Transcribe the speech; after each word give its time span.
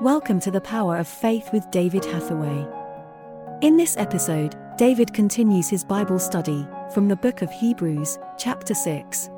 Welcome 0.00 0.40
to 0.40 0.50
the 0.50 0.62
Power 0.62 0.96
of 0.96 1.06
Faith 1.06 1.52
with 1.52 1.70
David 1.70 2.06
Hathaway. 2.06 2.66
In 3.60 3.76
this 3.76 3.98
episode, 3.98 4.56
David 4.78 5.12
continues 5.12 5.68
his 5.68 5.84
Bible 5.84 6.18
study 6.18 6.66
from 6.94 7.06
the 7.06 7.16
book 7.16 7.42
of 7.42 7.50
Hebrews, 7.50 8.18
chapter 8.38 8.72
6. 8.72 9.28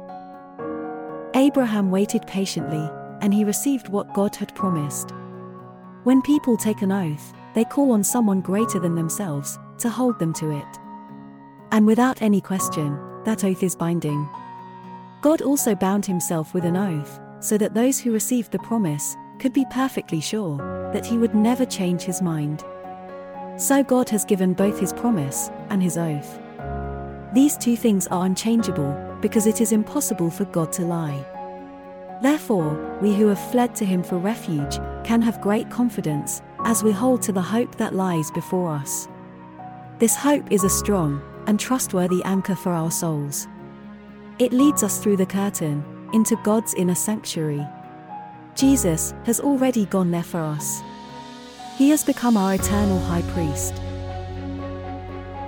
Abraham 1.35 1.91
waited 1.91 2.25
patiently, 2.29 2.89
and 3.23 3.35
he 3.35 3.43
received 3.43 3.89
what 3.89 4.15
God 4.15 4.37
had 4.37 4.55
promised. 4.55 5.11
When 6.05 6.23
people 6.23 6.57
take 6.57 6.83
an 6.83 6.93
oath, 6.93 7.35
they 7.57 7.65
call 7.65 7.91
on 7.91 8.05
someone 8.05 8.41
greater 8.41 8.79
than 8.79 8.95
themselves 8.95 9.59
to 9.79 9.91
hold 9.91 10.21
them 10.21 10.33
to 10.35 10.53
it. 10.53 10.79
And 11.73 11.89
without 11.89 12.23
any 12.23 12.41
question, 12.41 12.97
that 13.25 13.43
oath 13.43 13.65
is 13.65 13.75
binding. 13.75 14.29
God 15.23 15.43
also 15.43 15.75
bound 15.75 16.07
himself 16.07 16.55
with 16.55 16.65
an 16.65 16.77
oath, 16.77 17.19
so 17.41 17.59
that 17.59 17.75
those 17.75 17.99
who 17.99 18.13
received 18.13 18.53
the 18.53 18.61
promise 18.61 19.17
could 19.43 19.53
be 19.53 19.67
perfectly 19.73 20.21
sure 20.21 20.57
that 20.93 21.05
he 21.05 21.19
would 21.19 21.35
never 21.35 21.67
change 21.67 22.03
his 22.03 22.23
mind. 22.23 22.63
So 23.57 23.83
God 23.83 24.09
has 24.11 24.25
given 24.25 24.55
both 24.55 24.79
his 24.79 24.93
promise 24.93 25.51
and 25.69 25.83
his 25.83 25.99
oath. 25.99 26.39
These 27.35 27.57
two 27.57 27.77
things 27.77 28.07
are 28.07 28.25
unchangeable 28.25 29.19
because 29.21 29.49
it 29.49 29.61
is 29.61 29.73
impossible 29.73 30.31
for 30.31 30.45
God 30.45 30.73
to 30.75 30.83
lie. 30.83 31.27
Therefore, 32.23 32.99
we 33.03 33.17
who 33.17 33.27
have 33.27 33.51
fled 33.51 33.75
to 33.77 33.85
him 33.85 34.05
for 34.05 34.17
refuge 34.17 34.77
can 35.03 35.21
have 35.23 35.41
great 35.41 35.69
confidence 35.69 36.41
as 36.65 36.85
we 36.85 36.93
hold 36.93 37.21
to 37.23 37.33
the 37.33 37.43
hope 37.43 37.75
that 37.79 37.97
lies 37.97 38.31
before 38.31 38.71
us. 38.71 39.09
This 39.99 40.15
hope 40.15 40.53
is 40.53 40.63
a 40.63 40.71
strong 40.71 41.21
and 41.49 41.59
trustworthy 41.59 42.23
anchor 42.23 42.55
for 42.55 42.71
our 42.71 42.93
souls. 42.93 43.49
It 44.39 44.53
leads 44.53 44.85
us 44.85 45.01
through 45.01 45.17
the 45.17 45.27
curtain 45.27 45.83
into 46.13 46.37
God's 46.45 46.75
inner 46.75 46.95
sanctuary. 46.95 47.67
Jesus 48.55 49.15
has 49.25 49.41
already 49.41 49.87
gone 49.87 50.11
there 50.11 50.23
for 50.23 50.41
us. 50.41 50.83
He 51.77 51.91
has 51.91 52.05
become 52.05 52.37
our 52.37 52.55
eternal 52.55 53.01
high 53.01 53.23
priest. 53.33 53.75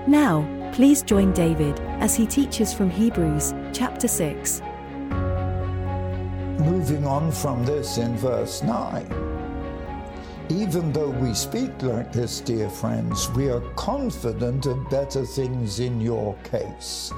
Now, 0.08 0.46
please 0.72 1.02
join 1.02 1.32
David 1.32 1.78
as 2.00 2.14
he 2.14 2.26
teaches 2.26 2.72
from 2.72 2.90
Hebrews 2.90 3.54
chapter 3.72 4.08
6. 4.08 4.62
Moving 6.60 7.06
on 7.06 7.30
from 7.30 7.64
this 7.64 7.98
in 7.98 8.16
verse 8.16 8.62
9. 8.62 9.06
Even 10.50 10.92
though 10.92 11.10
we 11.10 11.34
speak 11.34 11.70
like 11.82 12.12
this, 12.12 12.40
dear 12.40 12.68
friends, 12.68 13.30
we 13.30 13.48
are 13.48 13.62
confident 13.76 14.66
of 14.66 14.90
better 14.90 15.24
things 15.24 15.80
in 15.80 16.00
your 16.00 16.34
case. 16.44 17.12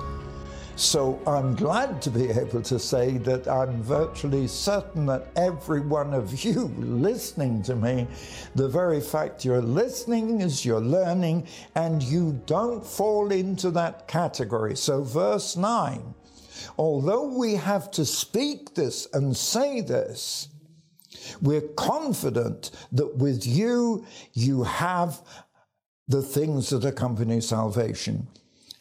So 0.77 1.19
I'm 1.27 1.55
glad 1.55 2.03
to 2.03 2.11
be 2.11 2.29
able 2.29 2.61
to 2.61 2.79
say 2.79 3.17
that 3.19 3.49
I'm 3.49 3.83
virtually 3.83 4.47
certain 4.47 5.07
that 5.07 5.29
every 5.35 5.81
one 5.81 6.13
of 6.13 6.45
you 6.45 6.67
listening 6.77 7.63
to 7.63 7.75
me, 7.75 8.07
the 8.55 8.69
very 8.69 9.01
fact 9.01 9.43
you're 9.43 9.63
listening 9.63 10.43
is 10.43 10.67
you're 10.67 10.79
learning 10.79 11.49
and 11.75 12.03
you 12.03 12.39
don't 12.45 12.85
fall 12.85 13.33
into 13.33 13.71
that 13.71 14.07
category. 14.07 14.77
So, 14.77 15.03
verse 15.03 15.57
9 15.57 16.15
although 16.79 17.25
we 17.25 17.55
have 17.55 17.91
to 17.93 18.05
speak 18.05 18.75
this 18.75 19.09
and 19.15 19.35
say 19.35 19.81
this, 19.81 20.49
we're 21.41 21.69
confident 21.77 22.71
that 22.93 23.17
with 23.17 23.47
you, 23.47 24.05
you 24.35 24.63
have 24.65 25.23
the 26.09 26.21
things 26.21 26.69
that 26.71 26.85
accompany 26.85 27.41
salvation. 27.41 28.27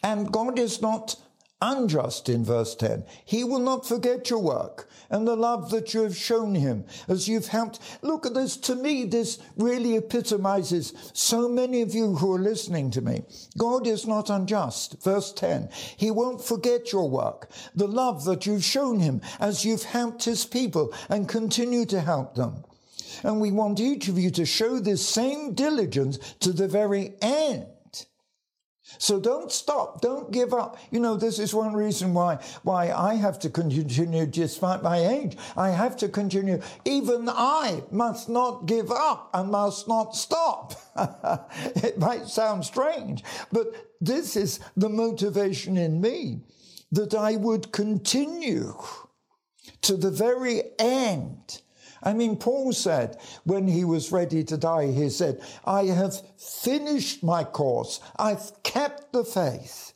And 0.04 0.32
God 0.32 0.60
is 0.60 0.82
not 0.82 1.16
unjust 1.66 2.30
in 2.30 2.46
verse 2.46 2.76
10. 2.76 3.04
He 3.26 3.44
will 3.44 3.60
not 3.60 3.88
forget 3.88 4.30
your 4.30 4.40
work 4.40 4.88
and 5.10 5.28
the 5.28 5.36
love 5.36 5.70
that 5.72 5.94
you 5.94 6.02
have 6.02 6.16
shown 6.16 6.56
him 6.56 6.86
as 7.08 7.28
you've 7.28 7.48
helped. 7.48 7.80
Look 8.02 8.26
at 8.26 8.34
this. 8.34 8.58
To 8.58 8.76
me, 8.76 9.06
this 9.06 9.40
really 9.58 9.96
epitomizes 9.96 10.94
so 11.14 11.50
many 11.50 11.82
of 11.82 11.94
you 11.94 12.16
who 12.16 12.34
are 12.34 12.40
listening 12.40 12.92
to 12.92 13.02
me. 13.02 13.24
God 13.58 13.88
is 13.88 14.08
not 14.08 14.30
unjust. 14.30 15.04
Verse 15.04 15.34
10. 15.34 15.70
He 15.98 16.12
won't 16.12 16.44
forget 16.44 16.92
your 16.92 17.10
work, 17.10 17.50
the 17.76 17.88
love 17.88 18.26
that 18.26 18.46
you've 18.46 18.64
shown 18.64 19.00
him 19.00 19.22
as 19.40 19.66
you've 19.66 19.84
helped 19.84 20.24
his 20.24 20.46
people 20.46 20.94
and 21.10 21.28
continue 21.28 21.86
to 21.86 22.02
help 22.02 22.36
them. 22.36 22.64
And 23.24 23.40
we 23.40 23.52
want 23.52 23.80
each 23.80 24.08
of 24.08 24.20
you 24.20 24.30
to 24.32 24.46
show 24.46 24.80
this 24.80 25.08
same 25.08 25.54
diligence 25.54 26.18
to 26.42 26.52
the 26.52 26.68
very 26.68 27.14
end 27.22 27.68
so 28.98 29.20
don't 29.20 29.52
stop, 29.52 30.02
don't 30.02 30.32
give 30.32 30.54
up. 30.54 30.78
You 30.92 31.00
know, 31.00 31.16
this 31.16 31.40
is 31.40 31.54
one 31.54 31.74
reason 31.74 32.14
why 32.14 32.40
why 32.64 32.92
I 32.92 33.16
have 33.16 33.40
to 33.40 33.50
continue 33.50 34.26
despite 34.26 34.84
my 34.84 34.98
age. 34.98 35.38
I 35.56 35.70
have 35.70 35.98
to 35.98 36.10
continue. 36.10 36.62
Even 36.86 37.30
I 37.30 37.84
must 37.92 38.30
not 38.30 38.66
give 38.66 38.92
up 38.92 39.30
and 39.34 39.52
must 39.52 39.88
not 39.88 40.16
stop. 40.16 40.74
it 41.76 41.98
might 42.00 42.28
sound 42.28 42.66
strange, 42.66 43.24
but 43.52 43.68
this 44.02 44.36
is 44.36 44.60
the 44.76 44.90
motivation 44.90 45.78
in 45.78 46.02
me 46.02 46.42
that 46.92 47.14
I 47.14 47.36
would 47.36 47.72
continue 47.72 48.74
to 49.82 49.98
the 49.98 50.12
very 50.12 50.64
end 50.80 51.62
I 52.06 52.14
mean, 52.14 52.38
Paul 52.38 52.72
said 52.72 53.18
when 53.44 53.68
he 53.68 53.84
was 53.84 54.12
ready 54.12 54.44
to 54.44 54.58
die, 54.58 54.92
he 54.92 55.10
said, 55.10 55.42
I 55.66 55.86
have 55.86 56.22
finished 56.38 57.24
my 57.24 57.44
course, 57.44 58.00
I've 58.18 58.52
kept 58.62 59.12
the 59.12 59.26
faith. 59.26 59.92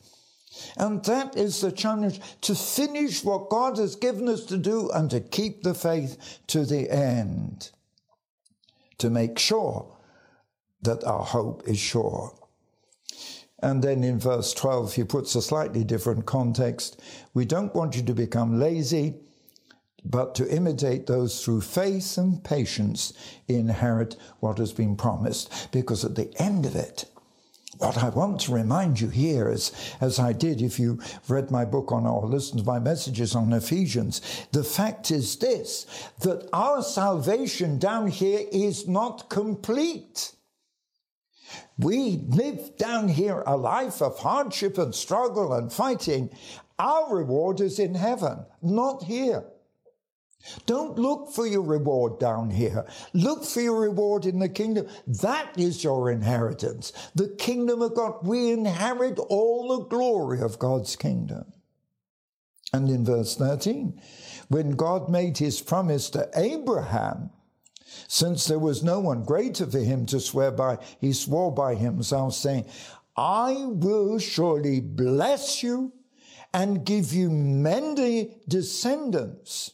And 0.76 1.04
that 1.04 1.36
is 1.36 1.60
the 1.60 1.70
challenge 1.70 2.20
to 2.42 2.54
finish 2.56 3.24
what 3.24 3.48
God 3.48 3.78
has 3.78 3.94
given 3.94 4.28
us 4.28 4.44
to 4.46 4.58
do 4.58 4.90
and 4.90 5.08
to 5.10 5.20
keep 5.20 5.62
the 5.62 5.74
faith 5.74 6.40
to 6.48 6.64
the 6.64 6.90
end, 6.90 7.70
to 8.98 9.08
make 9.08 9.38
sure 9.38 9.96
that 10.82 11.04
our 11.04 11.22
hope 11.22 11.62
is 11.66 11.78
sure. 11.78 12.34
And 13.62 13.84
then 13.84 14.02
in 14.02 14.18
verse 14.18 14.52
12, 14.54 14.94
he 14.94 15.04
puts 15.04 15.34
a 15.34 15.42
slightly 15.42 15.84
different 15.84 16.26
context. 16.26 17.00
We 17.34 17.44
don't 17.44 17.74
want 17.74 17.94
you 17.94 18.02
to 18.02 18.14
become 18.14 18.58
lazy 18.58 19.20
but 20.04 20.34
to 20.36 20.54
imitate 20.54 21.06
those 21.06 21.44
through 21.44 21.60
faith 21.60 22.16
and 22.18 22.42
patience 22.42 23.12
inherit 23.48 24.16
what 24.40 24.58
has 24.58 24.72
been 24.72 24.96
promised. 24.96 25.70
Because 25.72 26.04
at 26.04 26.14
the 26.14 26.32
end 26.40 26.66
of 26.66 26.74
it, 26.74 27.04
what 27.78 27.96
I 27.96 28.10
want 28.10 28.40
to 28.42 28.52
remind 28.52 29.00
you 29.00 29.08
here 29.08 29.50
is, 29.50 29.72
as 30.02 30.18
I 30.18 30.34
did 30.34 30.60
if 30.60 30.78
you 30.78 31.00
read 31.28 31.50
my 31.50 31.64
book 31.64 31.92
on 31.92 32.06
or 32.06 32.26
listened 32.26 32.60
to 32.60 32.66
my 32.66 32.78
messages 32.78 33.34
on 33.34 33.52
Ephesians, 33.54 34.20
the 34.52 34.64
fact 34.64 35.10
is 35.10 35.36
this, 35.36 35.86
that 36.20 36.46
our 36.52 36.82
salvation 36.82 37.78
down 37.78 38.08
here 38.08 38.46
is 38.52 38.86
not 38.86 39.30
complete. 39.30 40.32
We 41.78 42.18
live 42.28 42.76
down 42.76 43.08
here 43.08 43.42
a 43.46 43.56
life 43.56 44.02
of 44.02 44.18
hardship 44.18 44.76
and 44.76 44.94
struggle 44.94 45.54
and 45.54 45.72
fighting. 45.72 46.30
Our 46.78 47.16
reward 47.16 47.60
is 47.60 47.78
in 47.78 47.94
heaven, 47.94 48.44
not 48.60 49.04
here. 49.04 49.44
Don't 50.66 50.98
look 50.98 51.30
for 51.30 51.46
your 51.46 51.62
reward 51.62 52.18
down 52.18 52.50
here. 52.50 52.86
Look 53.12 53.44
for 53.44 53.60
your 53.60 53.80
reward 53.80 54.24
in 54.24 54.38
the 54.38 54.48
kingdom. 54.48 54.88
That 55.06 55.58
is 55.58 55.84
your 55.84 56.10
inheritance. 56.10 56.92
The 57.14 57.28
kingdom 57.28 57.82
of 57.82 57.94
God. 57.94 58.18
We 58.22 58.50
inherit 58.50 59.18
all 59.18 59.68
the 59.68 59.86
glory 59.86 60.40
of 60.40 60.58
God's 60.58 60.96
kingdom. 60.96 61.52
And 62.72 62.88
in 62.88 63.04
verse 63.04 63.36
13, 63.36 64.00
when 64.48 64.70
God 64.72 65.08
made 65.08 65.38
his 65.38 65.60
promise 65.60 66.08
to 66.10 66.30
Abraham, 66.34 67.30
since 68.06 68.46
there 68.46 68.58
was 68.58 68.82
no 68.82 69.00
one 69.00 69.24
greater 69.24 69.66
for 69.66 69.80
him 69.80 70.06
to 70.06 70.20
swear 70.20 70.52
by, 70.52 70.78
he 71.00 71.12
swore 71.12 71.52
by 71.52 71.74
himself, 71.74 72.34
saying, 72.34 72.66
I 73.16 73.64
will 73.66 74.18
surely 74.18 74.80
bless 74.80 75.62
you 75.62 75.92
and 76.54 76.84
give 76.84 77.12
you 77.12 77.30
many 77.30 78.36
descendants. 78.48 79.72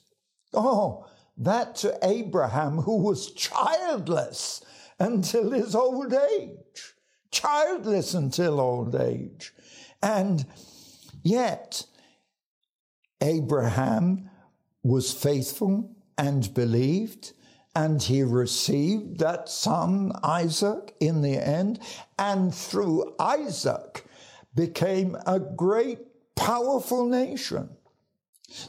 Oh, 0.56 1.06
that 1.36 1.76
to 1.76 1.98
Abraham, 2.02 2.78
who 2.78 2.96
was 2.96 3.32
childless 3.32 4.64
until 4.98 5.50
his 5.50 5.74
old 5.74 6.12
age. 6.12 6.94
Childless 7.30 8.14
until 8.14 8.58
old 8.60 8.94
age. 8.94 9.52
And 10.02 10.46
yet, 11.22 11.84
Abraham 13.20 14.30
was 14.82 15.12
faithful 15.12 15.94
and 16.16 16.54
believed, 16.54 17.32
and 17.74 18.02
he 18.02 18.22
received 18.22 19.18
that 19.18 19.50
son, 19.50 20.12
Isaac, 20.22 20.94
in 21.00 21.20
the 21.20 21.36
end, 21.36 21.80
and 22.18 22.54
through 22.54 23.14
Isaac 23.18 24.06
became 24.54 25.16
a 25.26 25.38
great, 25.38 25.98
powerful 26.34 27.06
nation. 27.06 27.75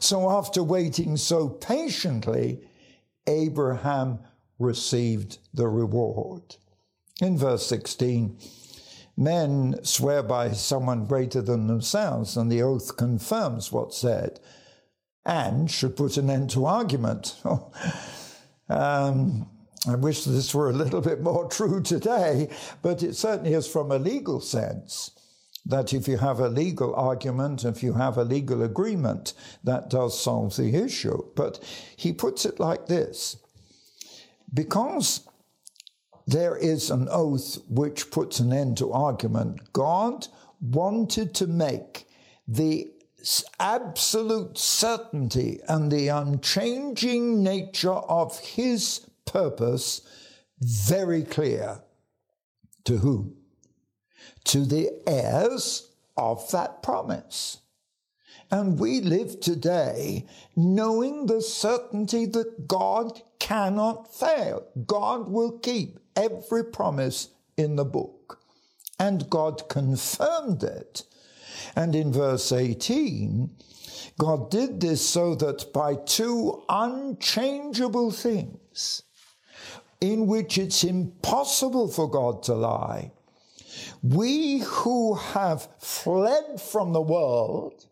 So 0.00 0.30
after 0.30 0.62
waiting 0.62 1.16
so 1.16 1.48
patiently, 1.48 2.60
Abraham 3.26 4.20
received 4.58 5.38
the 5.54 5.68
reward. 5.68 6.56
In 7.20 7.36
verse 7.36 7.66
16, 7.66 8.38
men 9.16 9.78
swear 9.82 10.22
by 10.22 10.52
someone 10.52 11.06
greater 11.06 11.42
than 11.42 11.66
themselves, 11.66 12.36
and 12.36 12.50
the 12.50 12.62
oath 12.62 12.96
confirms 12.96 13.72
what's 13.72 13.98
said 13.98 14.40
and 15.24 15.70
should 15.70 15.96
put 15.96 16.16
an 16.16 16.30
end 16.30 16.50
to 16.50 16.64
argument. 16.64 17.36
um, 18.68 19.48
I 19.86 19.94
wish 19.94 20.24
this 20.24 20.54
were 20.54 20.70
a 20.70 20.74
little 20.74 21.00
bit 21.00 21.20
more 21.22 21.48
true 21.50 21.82
today, 21.82 22.50
but 22.82 23.02
it 23.02 23.16
certainly 23.16 23.52
is 23.52 23.66
from 23.66 23.90
a 23.90 23.98
legal 23.98 24.40
sense 24.40 25.10
that 25.66 25.92
if 25.92 26.08
you 26.08 26.16
have 26.16 26.40
a 26.40 26.48
legal 26.48 26.94
argument, 26.94 27.64
if 27.64 27.82
you 27.82 27.94
have 27.94 28.16
a 28.16 28.24
legal 28.24 28.62
agreement, 28.62 29.34
that 29.64 29.90
does 29.90 30.18
solve 30.18 30.56
the 30.56 30.74
issue. 30.74 31.22
But 31.34 31.62
he 31.96 32.12
puts 32.12 32.44
it 32.44 32.58
like 32.58 32.86
this 32.86 33.36
because 34.52 35.28
there 36.26 36.56
is 36.56 36.90
an 36.90 37.08
oath 37.10 37.58
which 37.68 38.10
puts 38.10 38.38
an 38.38 38.52
end 38.52 38.76
to 38.78 38.92
argument, 38.92 39.72
God 39.72 40.28
wanted 40.60 41.34
to 41.36 41.46
make 41.46 42.06
the 42.46 42.90
absolute 43.58 44.58
certainty 44.58 45.60
and 45.68 45.90
the 45.90 46.08
unchanging 46.08 47.42
nature 47.42 47.92
of 47.92 48.38
his 48.40 49.06
purpose 49.26 50.02
very 50.60 51.22
clear. 51.22 51.80
To 52.84 52.98
whom? 52.98 53.36
To 54.44 54.64
the 54.64 54.90
heirs 55.06 55.90
of 56.16 56.50
that 56.50 56.82
promise. 56.82 57.58
And 58.50 58.78
we 58.78 59.00
live 59.00 59.40
today 59.40 60.26
knowing 60.56 61.26
the 61.26 61.42
certainty 61.42 62.24
that 62.26 62.66
God 62.66 63.20
cannot 63.38 64.14
fail. 64.14 64.66
God 64.86 65.28
will 65.28 65.58
keep 65.58 65.98
every 66.16 66.64
promise 66.64 67.28
in 67.56 67.76
the 67.76 67.84
book. 67.84 68.40
And 68.98 69.28
God 69.28 69.68
confirmed 69.68 70.62
it. 70.62 71.04
And 71.76 71.94
in 71.94 72.12
verse 72.12 72.50
18, 72.50 73.50
God 74.18 74.50
did 74.50 74.80
this 74.80 75.06
so 75.06 75.34
that 75.36 75.72
by 75.72 75.94
two 75.94 76.62
unchangeable 76.68 78.10
things, 78.10 79.02
in 80.00 80.26
which 80.26 80.58
it's 80.58 80.84
impossible 80.84 81.88
for 81.88 82.10
God 82.10 82.42
to 82.44 82.54
lie, 82.54 83.12
we 84.02 84.58
who 84.58 85.14
have 85.14 85.68
fled 85.78 86.60
from 86.60 86.92
the 86.92 87.00
world 87.00 87.86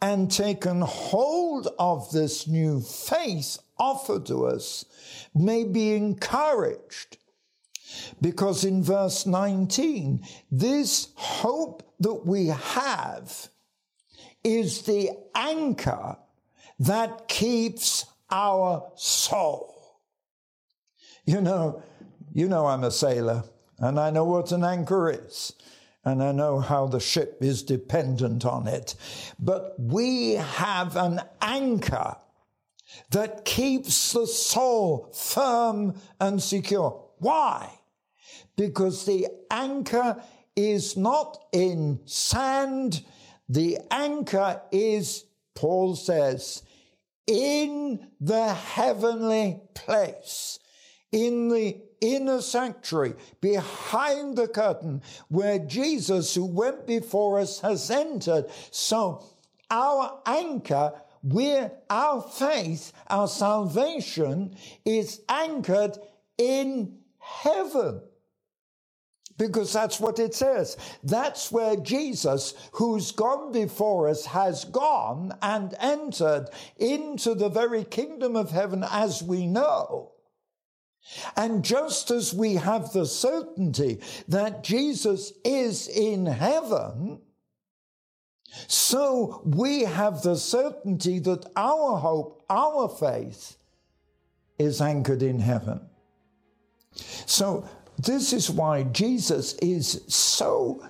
and 0.00 0.30
taken 0.30 0.80
hold 0.80 1.68
of 1.78 2.10
this 2.12 2.46
new 2.46 2.80
faith 2.80 3.58
offered 3.78 4.26
to 4.26 4.46
us 4.46 4.84
may 5.34 5.64
be 5.64 5.94
encouraged. 5.94 7.18
Because 8.20 8.64
in 8.64 8.82
verse 8.82 9.26
19, 9.26 10.24
this 10.50 11.08
hope 11.14 11.82
that 12.00 12.26
we 12.26 12.46
have 12.46 13.48
is 14.42 14.82
the 14.82 15.10
anchor 15.34 16.16
that 16.80 17.28
keeps 17.28 18.06
our 18.30 18.90
soul. 18.96 20.00
You 21.24 21.40
know, 21.40 21.82
you 22.32 22.48
know 22.48 22.66
I'm 22.66 22.82
a 22.82 22.90
sailor 22.90 23.44
and 23.82 23.98
I 23.98 24.10
know 24.10 24.24
what 24.24 24.52
an 24.52 24.64
anchor 24.64 25.10
is, 25.10 25.52
and 26.04 26.22
I 26.22 26.30
know 26.32 26.60
how 26.60 26.86
the 26.86 27.00
ship 27.00 27.38
is 27.40 27.62
dependent 27.62 28.46
on 28.46 28.68
it. 28.68 28.94
But 29.38 29.74
we 29.78 30.34
have 30.34 30.96
an 30.96 31.20
anchor 31.40 32.16
that 33.10 33.44
keeps 33.44 34.12
the 34.12 34.26
soul 34.26 35.12
firm 35.12 35.94
and 36.20 36.42
secure. 36.42 37.08
Why? 37.18 37.70
Because 38.56 39.04
the 39.04 39.26
anchor 39.50 40.22
is 40.54 40.96
not 40.96 41.44
in 41.52 42.00
sand, 42.04 43.04
the 43.48 43.78
anchor 43.90 44.62
is, 44.70 45.24
Paul 45.54 45.96
says, 45.96 46.62
in 47.26 48.06
the 48.20 48.54
heavenly 48.54 49.60
place, 49.74 50.58
in 51.10 51.48
the 51.48 51.80
inner 52.02 52.42
sanctuary, 52.42 53.14
behind 53.40 54.36
the 54.36 54.48
curtain, 54.48 55.00
where 55.28 55.58
Jesus, 55.60 56.34
who 56.34 56.44
went 56.44 56.86
before 56.86 57.38
us, 57.38 57.60
has 57.60 57.90
entered. 57.90 58.46
So 58.70 59.24
our 59.70 60.20
anchor, 60.26 60.92
where 61.22 61.72
our 61.88 62.20
faith, 62.20 62.92
our 63.06 63.28
salvation 63.28 64.56
is 64.84 65.22
anchored 65.28 65.96
in 66.36 66.98
heaven. 67.18 68.02
Because 69.38 69.72
that's 69.72 69.98
what 69.98 70.18
it 70.18 70.34
says. 70.34 70.76
That's 71.02 71.50
where 71.50 71.76
Jesus, 71.76 72.54
who's 72.72 73.12
gone 73.12 73.50
before 73.50 74.08
us, 74.08 74.26
has 74.26 74.64
gone 74.64 75.32
and 75.40 75.74
entered 75.80 76.48
into 76.76 77.34
the 77.34 77.48
very 77.48 77.84
kingdom 77.84 78.36
of 78.36 78.50
heaven 78.50 78.84
as 78.88 79.22
we 79.22 79.46
know. 79.46 80.11
And 81.36 81.64
just 81.64 82.10
as 82.10 82.32
we 82.32 82.54
have 82.54 82.92
the 82.92 83.06
certainty 83.06 84.00
that 84.28 84.62
Jesus 84.62 85.32
is 85.44 85.88
in 85.88 86.26
heaven, 86.26 87.20
so 88.66 89.42
we 89.44 89.82
have 89.82 90.22
the 90.22 90.36
certainty 90.36 91.18
that 91.20 91.46
our 91.56 91.98
hope, 91.98 92.44
our 92.50 92.88
faith, 92.88 93.56
is 94.58 94.80
anchored 94.80 95.22
in 95.22 95.40
heaven. 95.40 95.80
So, 97.26 97.66
this 97.98 98.32
is 98.32 98.50
why 98.50 98.84
Jesus 98.84 99.54
is 99.54 100.02
so 100.08 100.86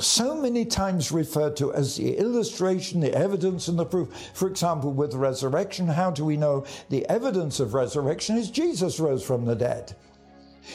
so 0.00 0.34
many 0.34 0.64
times 0.64 1.12
referred 1.12 1.56
to 1.56 1.72
as 1.72 1.96
the 1.96 2.16
illustration, 2.16 3.00
the 3.00 3.14
evidence, 3.14 3.68
and 3.68 3.78
the 3.78 3.84
proof. 3.84 4.30
For 4.34 4.48
example, 4.48 4.92
with 4.92 5.14
resurrection, 5.14 5.86
how 5.86 6.10
do 6.10 6.24
we 6.24 6.36
know 6.36 6.64
the 6.88 7.06
evidence 7.08 7.60
of 7.60 7.74
resurrection 7.74 8.36
is 8.36 8.50
Jesus 8.50 9.00
rose 9.00 9.24
from 9.24 9.44
the 9.44 9.54
dead? 9.54 9.94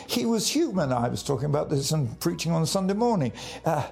He 0.08 0.26
was 0.26 0.48
human. 0.48 0.92
I 0.92 1.08
was 1.08 1.24
talking 1.24 1.46
about 1.46 1.70
this 1.70 1.92
and 1.92 2.20
preaching 2.20 2.52
on 2.52 2.66
Sunday 2.66 2.94
morning. 2.94 3.32
Uh, 3.64 3.88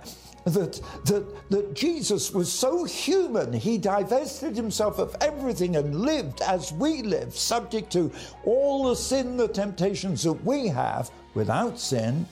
that, 0.45 0.81
that, 1.05 1.49
that 1.49 1.73
Jesus 1.73 2.31
was 2.31 2.51
so 2.51 2.83
human, 2.83 3.53
he 3.53 3.77
divested 3.77 4.55
himself 4.55 4.99
of 4.99 5.15
everything 5.21 5.77
and 5.77 6.01
lived 6.01 6.41
as 6.41 6.73
we 6.73 7.01
live, 7.01 7.33
subject 7.33 7.91
to 7.93 8.11
all 8.43 8.89
the 8.89 8.95
sin, 8.95 9.37
the 9.37 9.47
temptations 9.47 10.23
that 10.23 10.33
we 10.43 10.67
have 10.67 11.09
without 11.33 11.79
sin 11.79 12.25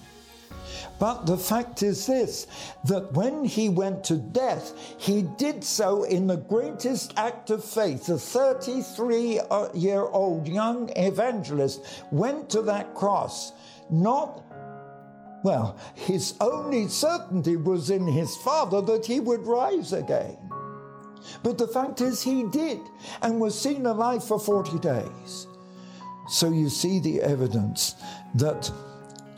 but 1.00 1.26
the 1.26 1.38
fact 1.38 1.84
is 1.84 2.06
this 2.06 2.48
that 2.86 3.14
when 3.14 3.44
he 3.44 3.70
went 3.70 4.04
to 4.06 4.18
death, 4.18 4.74
he 4.98 5.24
did 5.24 5.64
so 5.64 6.04
in 6.04 6.28
the 6.28 6.38
greatest 6.38 7.14
act 7.18 7.50
of 7.50 7.64
faith. 7.64 8.08
A 8.10 8.18
33 8.18 9.40
year 9.74 10.02
old 10.02 10.48
young 10.48 10.92
evangelist 10.96 11.82
went 12.12 12.50
to 12.52 12.62
that 12.64 12.94
cross, 12.94 13.54
not 13.90 14.44
well, 15.44 15.76
his 15.96 16.36
only 16.40 16.88
certainty 16.88 17.56
was 17.56 17.90
in 17.90 18.06
his 18.06 18.36
Father 18.38 18.80
that 18.82 19.08
he 19.08 19.20
would 19.20 19.48
rise 19.48 19.92
again. 19.92 20.38
But 21.44 21.58
the 21.58 21.68
fact 21.68 22.02
is, 22.02 22.22
he 22.22 22.44
did 22.44 22.80
and 23.22 23.40
was 23.40 23.60
seen 23.60 23.86
alive 23.86 24.24
for 24.24 24.40
40 24.40 24.80
days. 24.80 25.48
So 26.28 26.52
you 26.52 26.70
see 26.70 27.00
the 27.00 27.22
evidence 27.22 27.96
that 28.36 28.72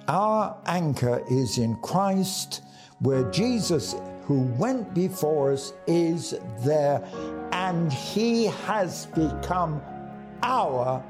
our 0.07 0.57
anchor 0.65 1.23
is 1.29 1.57
in 1.57 1.75
Christ, 1.77 2.61
where 2.99 3.29
Jesus, 3.31 3.95
who 4.23 4.41
went 4.57 4.93
before 4.93 5.51
us, 5.53 5.73
is 5.87 6.35
there, 6.59 7.03
and 7.51 7.91
he 7.91 8.45
has 8.45 9.05
become 9.07 9.81
our 10.41 11.03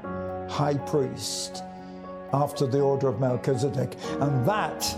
high 0.48 0.76
priest 0.76 1.62
after 2.32 2.66
the 2.66 2.80
order 2.80 3.08
of 3.08 3.20
Melchizedek. 3.20 3.96
And 4.20 4.46
that 4.46 4.96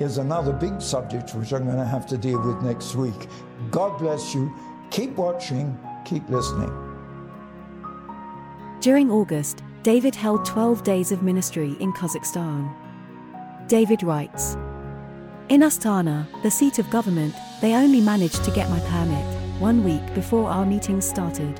is 0.00 0.18
another 0.18 0.52
big 0.52 0.80
subject 0.80 1.34
which 1.34 1.52
I'm 1.52 1.64
going 1.64 1.76
to 1.76 1.84
have 1.84 2.06
to 2.08 2.18
deal 2.18 2.40
with 2.40 2.62
next 2.62 2.94
week. 2.94 3.28
God 3.70 3.98
bless 3.98 4.34
you. 4.34 4.52
Keep 4.90 5.16
watching, 5.16 5.78
keep 6.04 6.28
listening. 6.28 6.72
During 8.80 9.10
August, 9.10 9.62
David 9.82 10.14
held 10.14 10.44
12 10.44 10.82
days 10.82 11.12
of 11.12 11.22
ministry 11.22 11.76
in 11.80 11.92
Kazakhstan. 11.92 12.83
David 13.68 14.02
writes 14.02 14.56
In 15.48 15.62
Astana, 15.62 16.26
the 16.42 16.50
seat 16.50 16.78
of 16.78 16.90
government, 16.90 17.34
they 17.62 17.74
only 17.74 18.00
managed 18.00 18.44
to 18.44 18.50
get 18.50 18.68
my 18.68 18.78
permit 18.80 19.24
one 19.58 19.82
week 19.82 20.14
before 20.14 20.50
our 20.50 20.66
meeting 20.66 21.00
started. 21.00 21.58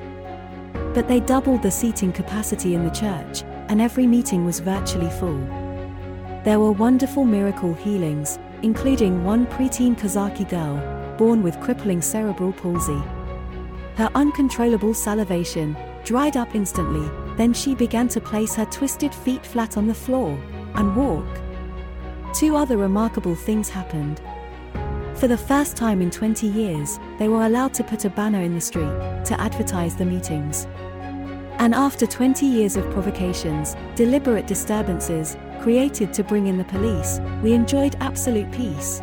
But 0.93 1.07
they 1.07 1.19
doubled 1.19 1.63
the 1.63 1.71
seating 1.71 2.11
capacity 2.13 2.75
in 2.75 2.83
the 2.83 2.91
church, 2.91 3.41
and 3.69 3.81
every 3.81 4.05
meeting 4.05 4.45
was 4.45 4.59
virtually 4.59 5.09
full. 5.09 5.39
There 6.43 6.59
were 6.59 6.71
wonderful 6.71 7.25
miracle 7.25 7.73
healings, 7.73 8.37
including 8.61 9.23
one 9.23 9.47
preteen 9.47 9.97
Kazaki 9.97 10.47
girl, 10.47 10.77
born 11.17 11.41
with 11.41 11.59
crippling 11.59 12.03
cerebral 12.03 12.53
palsy. 12.53 13.01
Her 13.95 14.11
uncontrollable 14.13 14.93
salivation 14.93 15.75
dried 16.03 16.37
up 16.37 16.53
instantly, 16.53 17.09
then 17.35 17.51
she 17.51 17.73
began 17.73 18.07
to 18.09 18.21
place 18.21 18.53
her 18.53 18.65
twisted 18.65 19.13
feet 19.13 19.43
flat 19.43 19.75
on 19.75 19.87
the 19.87 19.93
floor 19.95 20.37
and 20.75 20.95
walk. 20.95 21.25
Two 22.35 22.57
other 22.57 22.75
remarkable 22.75 23.33
things 23.33 23.69
happened. 23.69 24.19
For 25.15 25.29
the 25.29 25.37
first 25.37 25.77
time 25.77 26.01
in 26.01 26.11
20 26.11 26.45
years, 26.47 26.99
they 27.17 27.29
were 27.29 27.45
allowed 27.45 27.73
to 27.75 27.83
put 27.85 28.03
a 28.03 28.09
banner 28.09 28.41
in 28.41 28.53
the 28.53 28.59
street 28.59 28.91
to 29.23 29.39
advertise 29.39 29.95
the 29.95 30.03
meetings. 30.03 30.67
And 31.59 31.73
after 31.73 32.05
20 32.05 32.45
years 32.45 32.75
of 32.75 32.91
provocations, 32.91 33.77
deliberate 33.95 34.47
disturbances, 34.47 35.37
created 35.61 36.11
to 36.11 36.25
bring 36.25 36.47
in 36.47 36.57
the 36.57 36.65
police, 36.65 37.21
we 37.41 37.53
enjoyed 37.53 37.95
absolute 38.01 38.51
peace. 38.51 39.01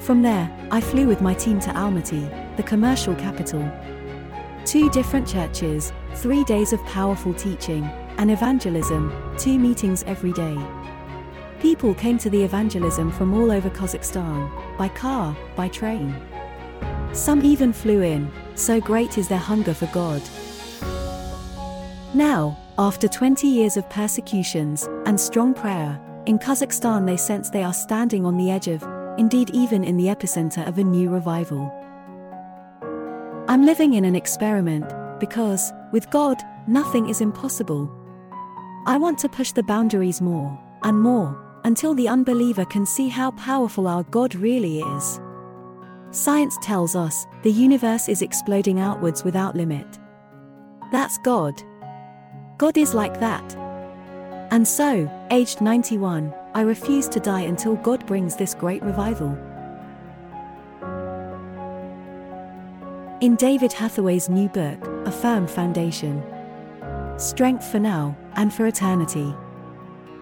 From 0.00 0.20
there, 0.20 0.50
I 0.72 0.80
flew 0.80 1.06
with 1.06 1.20
my 1.20 1.34
team 1.34 1.60
to 1.60 1.70
Almaty, 1.70 2.56
the 2.56 2.64
commercial 2.64 3.14
capital. 3.14 3.70
Two 4.64 4.90
different 4.90 5.28
churches, 5.28 5.92
three 6.14 6.42
days 6.42 6.72
of 6.72 6.84
powerful 6.86 7.34
teaching, 7.34 7.84
and 8.18 8.32
evangelism, 8.32 9.12
two 9.38 9.60
meetings 9.60 10.02
every 10.08 10.32
day. 10.32 10.58
People 11.62 11.94
came 11.94 12.18
to 12.18 12.28
the 12.28 12.42
evangelism 12.42 13.12
from 13.12 13.32
all 13.32 13.52
over 13.52 13.70
Kazakhstan, 13.70 14.50
by 14.76 14.88
car, 14.88 15.36
by 15.54 15.68
train. 15.68 16.12
Some 17.12 17.40
even 17.44 17.72
flew 17.72 18.02
in, 18.02 18.32
so 18.56 18.80
great 18.80 19.16
is 19.16 19.28
their 19.28 19.38
hunger 19.38 19.72
for 19.72 19.86
God. 19.86 20.20
Now, 22.14 22.58
after 22.78 23.06
20 23.06 23.46
years 23.46 23.76
of 23.76 23.88
persecutions 23.90 24.88
and 25.06 25.18
strong 25.18 25.54
prayer, 25.54 26.00
in 26.26 26.36
Kazakhstan 26.36 27.06
they 27.06 27.16
sense 27.16 27.48
they 27.48 27.62
are 27.62 27.72
standing 27.72 28.26
on 28.26 28.36
the 28.36 28.50
edge 28.50 28.66
of, 28.66 28.82
indeed, 29.16 29.50
even 29.50 29.84
in 29.84 29.96
the 29.96 30.06
epicenter 30.06 30.66
of 30.66 30.78
a 30.78 30.84
new 30.84 31.10
revival. 31.10 31.70
I'm 33.46 33.64
living 33.64 33.94
in 33.94 34.04
an 34.04 34.16
experiment 34.16 34.92
because, 35.20 35.72
with 35.92 36.10
God, 36.10 36.38
nothing 36.66 37.08
is 37.08 37.20
impossible. 37.20 37.88
I 38.84 38.98
want 38.98 39.16
to 39.20 39.28
push 39.28 39.52
the 39.52 39.62
boundaries 39.62 40.20
more 40.20 40.60
and 40.82 41.00
more 41.00 41.41
until 41.64 41.94
the 41.94 42.08
unbeliever 42.08 42.64
can 42.64 42.84
see 42.84 43.08
how 43.08 43.30
powerful 43.32 43.86
our 43.86 44.02
God 44.04 44.34
really 44.34 44.80
is. 44.80 45.20
Science 46.10 46.58
tells 46.60 46.94
us 46.94 47.26
the 47.42 47.50
universe 47.50 48.08
is 48.08 48.22
exploding 48.22 48.80
outwards 48.80 49.24
without 49.24 49.56
limit. 49.56 49.98
That's 50.90 51.18
God. 51.18 51.62
God 52.58 52.76
is 52.76 52.94
like 52.94 53.18
that. 53.20 53.56
And 54.52 54.68
so, 54.68 55.10
aged 55.30 55.62
91, 55.62 56.34
I 56.54 56.60
refuse 56.60 57.08
to 57.08 57.20
die 57.20 57.40
until 57.40 57.76
God 57.76 58.06
brings 58.06 58.36
this 58.36 58.54
great 58.54 58.82
revival. 58.82 59.38
In 63.22 63.36
David 63.36 63.72
Hathaway's 63.72 64.28
new 64.28 64.48
book, 64.48 64.84
A 65.06 65.12
Firm 65.12 65.46
Foundation 65.46 66.22
Strength 67.18 67.64
for 67.64 67.78
Now 67.78 68.16
and 68.34 68.52
for 68.52 68.66
Eternity, 68.66 69.32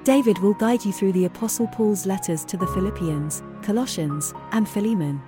David 0.05 0.39
will 0.39 0.55
guide 0.55 0.85
you 0.85 0.93
through 0.93 1.13
the 1.13 1.27
Apostle 1.27 1.67
Paul's 1.67 2.07
letters 2.07 2.43
to 2.47 2.57
the 2.57 2.67
Philippians, 2.69 3.43
Colossians, 3.61 4.33
and 4.53 4.67
Philemon. 4.67 5.21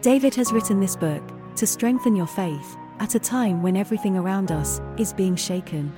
David 0.00 0.34
has 0.34 0.52
written 0.52 0.80
this 0.80 0.96
book 0.96 1.22
to 1.54 1.68
strengthen 1.68 2.16
your 2.16 2.26
faith 2.26 2.76
at 2.98 3.14
a 3.14 3.20
time 3.20 3.62
when 3.62 3.76
everything 3.76 4.16
around 4.16 4.50
us 4.50 4.80
is 4.98 5.12
being 5.12 5.36
shaken. 5.36 5.92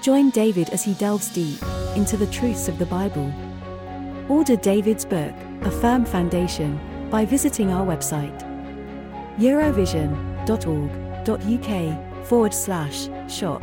Join 0.00 0.30
David 0.30 0.70
as 0.70 0.84
he 0.84 0.94
delves 0.94 1.28
deep 1.30 1.60
into 1.96 2.16
the 2.16 2.28
truths 2.28 2.68
of 2.68 2.78
the 2.78 2.86
Bible. 2.86 3.32
Order 4.28 4.54
David's 4.56 5.04
book, 5.04 5.34
A 5.62 5.70
Firm 5.70 6.04
Foundation, 6.04 6.78
by 7.10 7.24
visiting 7.24 7.72
our 7.72 7.84
website 7.84 8.48
eurovision.org.uk 9.38 12.26
forward 12.26 12.54
slash 12.54 13.08
shop. 13.28 13.62